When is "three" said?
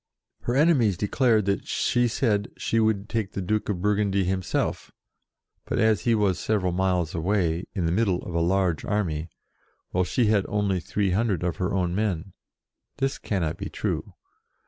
10.79-11.11